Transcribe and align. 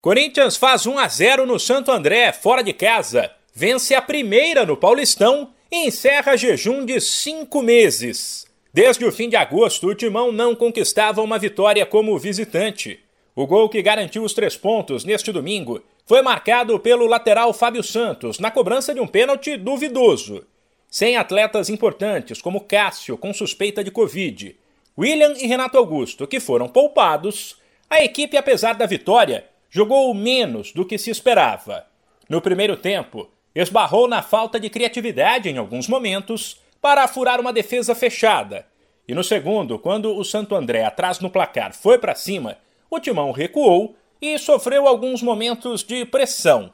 Corinthians 0.00 0.56
faz 0.56 0.86
1 0.86 0.96
a 0.96 1.08
0 1.08 1.44
no 1.44 1.58
Santo 1.58 1.90
André, 1.90 2.32
fora 2.32 2.62
de 2.62 2.72
casa. 2.72 3.32
Vence 3.52 3.96
a 3.96 4.00
primeira 4.00 4.64
no 4.64 4.76
Paulistão 4.76 5.52
e 5.72 5.88
encerra 5.88 6.36
jejum 6.36 6.84
de 6.84 7.00
cinco 7.00 7.60
meses. 7.60 8.46
Desde 8.72 9.04
o 9.04 9.10
fim 9.10 9.28
de 9.28 9.34
agosto, 9.34 9.88
o 9.88 9.94
Timão 9.96 10.30
não 10.30 10.54
conquistava 10.54 11.20
uma 11.20 11.36
vitória 11.36 11.84
como 11.84 12.16
visitante. 12.16 13.00
O 13.34 13.44
gol 13.44 13.68
que 13.68 13.82
garantiu 13.82 14.22
os 14.22 14.32
três 14.32 14.56
pontos 14.56 15.04
neste 15.04 15.32
domingo 15.32 15.82
foi 16.06 16.22
marcado 16.22 16.78
pelo 16.78 17.08
lateral 17.08 17.52
Fábio 17.52 17.82
Santos 17.82 18.38
na 18.38 18.52
cobrança 18.52 18.94
de 18.94 19.00
um 19.00 19.06
pênalti 19.06 19.56
duvidoso. 19.56 20.46
Sem 20.88 21.16
atletas 21.16 21.68
importantes 21.68 22.40
como 22.40 22.60
Cássio 22.60 23.18
com 23.18 23.34
suspeita 23.34 23.82
de 23.82 23.90
Covid, 23.90 24.54
William 24.96 25.34
e 25.38 25.48
Renato 25.48 25.76
Augusto, 25.76 26.24
que 26.24 26.38
foram 26.38 26.68
poupados, 26.68 27.56
a 27.90 28.04
equipe, 28.04 28.36
apesar 28.36 28.74
da 28.74 28.86
vitória, 28.86 29.44
jogou 29.70 30.12
menos 30.14 30.72
do 30.72 30.84
que 30.84 30.98
se 30.98 31.10
esperava. 31.10 31.86
No 32.28 32.40
primeiro 32.40 32.76
tempo, 32.76 33.28
esbarrou 33.54 34.06
na 34.06 34.22
falta 34.22 34.58
de 34.58 34.70
criatividade 34.70 35.48
em 35.48 35.58
alguns 35.58 35.88
momentos 35.88 36.60
para 36.80 37.08
furar 37.08 37.40
uma 37.40 37.52
defesa 37.52 37.94
fechada. 37.94 38.66
E 39.06 39.14
no 39.14 39.24
segundo, 39.24 39.78
quando 39.78 40.16
o 40.16 40.24
Santo 40.24 40.54
André 40.54 40.84
atrás 40.84 41.18
no 41.20 41.30
placar 41.30 41.74
foi 41.74 41.98
para 41.98 42.14
cima, 42.14 42.58
o 42.90 43.00
timão 43.00 43.32
recuou 43.32 43.96
e 44.20 44.38
sofreu 44.38 44.86
alguns 44.86 45.22
momentos 45.22 45.82
de 45.82 46.04
pressão. 46.04 46.72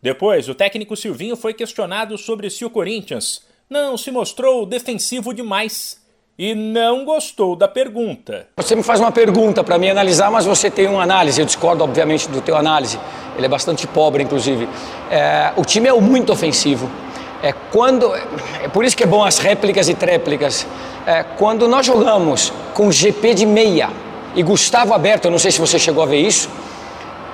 Depois, 0.00 0.48
o 0.48 0.54
técnico 0.54 0.96
Silvinho 0.96 1.36
foi 1.36 1.54
questionado 1.54 2.16
sobre 2.16 2.50
se 2.50 2.64
o 2.64 2.70
Corinthians 2.70 3.46
não 3.68 3.96
se 3.96 4.10
mostrou 4.10 4.64
defensivo 4.64 5.34
demais 5.34 6.02
e 6.38 6.54
não 6.54 7.04
gostou 7.04 7.56
da 7.56 7.66
pergunta. 7.66 8.46
Você 8.56 8.76
me 8.76 8.84
faz 8.84 9.00
uma 9.00 9.10
pergunta 9.10 9.64
para 9.64 9.76
mim 9.76 9.90
analisar, 9.90 10.30
mas 10.30 10.46
você 10.46 10.70
tem 10.70 10.86
uma 10.86 11.02
análise. 11.02 11.40
Eu 11.40 11.44
discordo, 11.44 11.82
obviamente, 11.82 12.28
do 12.28 12.40
teu 12.40 12.56
análise. 12.56 12.98
Ele 13.36 13.44
é 13.44 13.48
bastante 13.48 13.88
pobre, 13.88 14.22
inclusive. 14.22 14.68
É, 15.10 15.50
o 15.56 15.64
time 15.64 15.88
é 15.88 15.92
muito 15.94 16.32
ofensivo. 16.32 16.88
É 17.42 17.52
quando, 17.72 18.14
é 18.62 18.68
por 18.68 18.84
isso 18.84 18.96
que 18.96 19.02
é 19.02 19.06
bom 19.06 19.24
as 19.24 19.38
réplicas 19.38 19.88
e 19.88 19.94
tréplicas. 19.94 20.64
É, 21.04 21.24
quando 21.24 21.66
nós 21.66 21.84
jogamos 21.84 22.52
com 22.72 22.92
GP 22.92 23.34
de 23.34 23.44
meia 23.44 23.90
e 24.36 24.42
Gustavo 24.44 24.94
aberto, 24.94 25.24
eu 25.24 25.32
não 25.32 25.38
sei 25.40 25.50
se 25.50 25.58
você 25.58 25.76
chegou 25.76 26.04
a 26.04 26.06
ver 26.06 26.20
isso, 26.20 26.48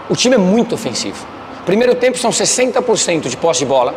o 0.09 0.17
time 0.17 0.37
é 0.37 0.39
muito 0.39 0.75
ofensivo. 0.75 1.27
Primeiro 1.67 1.95
tempo 1.95 2.17
são 2.17 2.31
60% 2.31 3.29
de 3.29 3.37
posse 3.37 3.61
de 3.61 3.67
bola, 3.67 3.95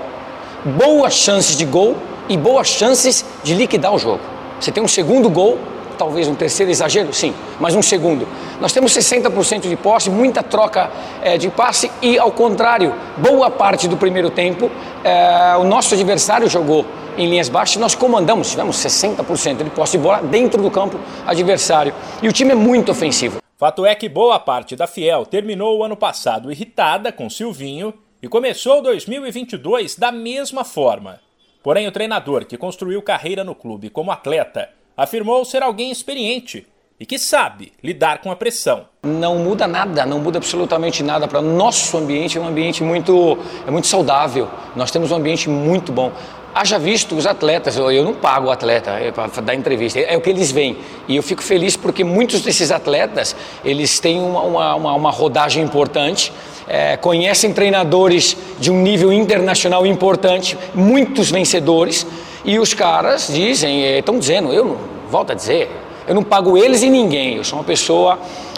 boas 0.66 1.14
chances 1.14 1.56
de 1.56 1.64
gol 1.64 1.96
e 2.28 2.36
boas 2.36 2.68
chances 2.68 3.24
de 3.44 3.54
liquidar 3.54 3.94
o 3.94 4.00
jogo. 4.00 4.37
Você 4.60 4.72
tem 4.72 4.82
um 4.82 4.88
segundo 4.88 5.30
gol, 5.30 5.60
talvez 5.98 6.28
um 6.28 6.36
terceiro 6.36 6.72
exagero, 6.72 7.14
sim, 7.14 7.34
mas 7.60 7.76
um 7.76 7.82
segundo. 7.82 8.28
Nós 8.60 8.72
temos 8.72 8.92
60% 8.94 9.68
de 9.68 9.76
posse, 9.76 10.10
muita 10.10 10.42
troca 10.42 10.90
é, 11.22 11.38
de 11.38 11.50
passe 11.50 11.92
e, 12.02 12.18
ao 12.18 12.32
contrário, 12.32 12.94
boa 13.18 13.50
parte 13.50 13.88
do 13.88 13.98
primeiro 13.98 14.30
tempo, 14.30 14.70
é, 15.04 15.56
o 15.58 15.64
nosso 15.64 15.94
adversário 15.94 16.50
jogou 16.50 16.86
em 17.18 17.28
linhas 17.28 17.50
baixas 17.50 17.76
e 17.76 17.80
nós 17.80 17.96
comandamos, 17.96 18.52
tivemos 18.52 18.78
60% 18.78 19.64
de 19.64 19.70
posse 19.72 19.98
de 19.98 20.04
bola 20.04 20.22
dentro 20.22 20.62
do 20.62 20.70
campo 20.70 21.00
adversário. 21.26 21.94
E 22.22 22.28
o 22.28 22.32
time 22.32 22.52
é 22.52 22.56
muito 22.56 22.92
ofensivo. 22.92 23.40
Fato 23.58 23.86
é 23.86 23.96
que 23.96 24.08
boa 24.08 24.40
parte 24.40 24.76
da 24.76 24.86
Fiel 24.86 25.26
terminou 25.26 25.80
o 25.80 25.84
ano 25.84 25.98
passado 25.98 26.52
irritada 26.52 27.12
com 27.12 27.28
Silvinho 27.28 27.92
e 28.22 28.28
começou 28.28 28.84
2022 28.84 29.96
da 29.96 30.12
mesma 30.12 30.64
forma. 30.64 31.20
Porém, 31.64 31.88
o 31.88 31.92
treinador, 31.92 32.46
que 32.46 32.58
construiu 32.58 33.02
carreira 33.02 33.44
no 33.44 33.56
clube 33.56 33.90
como 33.90 34.12
atleta, 34.12 34.70
afirmou 34.96 35.44
ser 35.46 35.62
alguém 35.62 35.92
experiente 35.92 36.66
e 37.00 37.06
que 37.06 37.20
sabe 37.20 37.72
lidar 37.84 38.22
com 38.22 38.32
a 38.32 38.36
pressão. 38.36 38.86
Não 39.04 39.38
muda 39.38 39.68
nada, 39.68 40.06
não 40.06 40.20
muda 40.20 40.40
absolutamente 40.40 41.04
nada 41.04 41.28
para 41.28 41.42
nosso 41.42 41.96
ambiente, 41.98 42.38
é 42.38 42.42
um 42.42 42.48
ambiente 42.48 42.84
muito 42.84 43.38
é 43.68 43.72
muito 43.72 43.88
saudável. 43.88 44.50
Nós 44.76 44.90
temos 44.90 45.12
um 45.12 45.16
ambiente 45.16 45.48
muito 45.50 45.92
bom. 45.92 46.12
Haja 46.60 46.80
visto 46.80 47.16
os 47.16 47.28
atletas, 47.28 47.78
eu, 47.78 48.04
não 48.04 48.16
pago 48.16 48.48
o 48.48 48.52
atleta 48.52 48.90
é 48.90 49.12
para 49.12 49.28
dar 49.44 49.54
entrevista, 49.54 50.00
é, 50.00 50.18
o 50.18 50.22
que 50.22 50.32
eles 50.32 50.52
veem. 50.52 50.76
E 51.08 51.16
eu 51.16 51.22
fico 51.22 51.44
feliz 51.44 51.78
porque 51.78 52.04
muitos 52.04 52.42
desses 52.42 52.72
atletas, 52.72 53.36
eles 53.64 54.00
têm 54.00 54.20
uma, 54.20 54.74
uma, 54.76 54.94
uma 54.96 55.12
rodagem 55.12 55.64
importante, 55.64 56.34
é, 56.68 56.98
conhecem 56.98 57.54
treinadores 57.54 58.36
de 58.60 58.72
um 58.72 58.82
nível 58.82 59.14
internacional 59.14 59.86
importante, 59.86 60.58
muitos 60.74 61.30
vencedores, 61.30 62.08
e 62.44 62.58
os 62.58 62.74
caras 62.74 63.28
dizem, 63.32 64.00
estão 64.00 64.16
é, 64.16 64.18
dizendo, 64.18 64.52
eu 64.52 64.66
não, 64.66 64.78
volto 65.12 65.34
a 65.34 65.36
dizer, 65.36 65.70
eu 66.08 66.16
não 66.16 66.24
pago 66.24 66.58
eles 66.58 66.82
e 66.82 66.90
ninguém, 66.90 67.36
eu 67.36 67.44
sou 67.44 67.60
uma 67.60 67.66
pessoa 67.66 68.18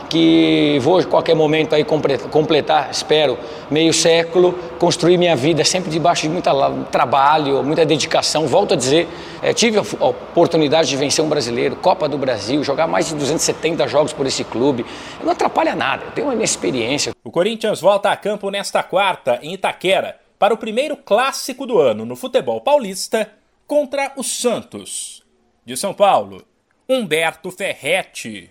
que 0.10 0.80
vou 0.82 0.98
a 0.98 1.04
qualquer 1.04 1.36
momento 1.36 1.76
aí 1.76 1.86
completar, 1.86 2.90
espero, 2.92 3.38
meio 3.70 3.94
século, 3.94 4.54
construir 4.80 5.18
minha 5.18 5.36
vida 5.36 5.64
sempre 5.64 5.92
debaixo 5.92 6.24
de 6.24 6.30
muito 6.30 6.50
trabalho, 6.92 7.64
muita 7.64 7.86
dedicação. 7.86 8.48
Volto 8.48 8.74
a 8.74 8.78
dizer, 8.78 9.08
é, 9.42 9.54
tive 9.54 9.78
a 9.78 10.06
oportunidade 10.06 10.90
de 10.90 10.98
vencer 10.98 11.24
um 11.24 11.30
brasileiro, 11.30 11.76
Copa 11.76 12.10
do 12.10 12.18
Brasil, 12.18 12.64
jogar 12.64 12.88
mais 12.88 13.10
de 13.10 13.16
270 13.16 13.88
jogos 13.88 14.12
por 14.12 14.26
esse 14.26 14.44
clube. 14.44 14.86
Não 15.24 15.32
atrapalha 15.32 15.76
nada, 15.76 16.06
eu 16.06 16.12
tenho 16.12 16.28
uma 16.30 16.44
experiência. 16.44 17.14
O 17.24 17.30
Corinthians 17.30 17.80
volta 17.80 18.10
a 18.10 18.18
campo 18.18 18.50
nesta 18.50 18.82
quarta, 18.82 19.40
em 19.44 19.54
Itaquera, 19.54 20.18
para 20.40 20.54
o 20.54 20.58
primeiro 20.58 20.96
clássico 20.96 21.66
do 21.66 21.78
ano 21.80 22.06
no 22.06 22.16
futebol 22.16 22.62
paulista 22.62 23.30
contra 23.68 24.14
o 24.16 24.24
Santos. 24.24 25.22
De 25.66 25.78
São 25.78 25.94
Paulo, 25.94 26.44
Humberto 26.88 27.52
Ferretti. 27.52 28.48